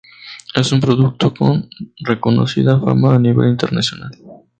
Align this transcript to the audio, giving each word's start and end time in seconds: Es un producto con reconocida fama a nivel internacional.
Es 0.55 0.71
un 0.71 0.79
producto 0.79 1.31
con 1.31 1.69
reconocida 1.99 2.79
fama 2.79 3.13
a 3.13 3.19
nivel 3.19 3.49
internacional. 3.51 4.09